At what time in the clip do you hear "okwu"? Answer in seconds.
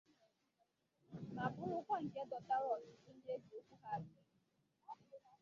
3.59-3.75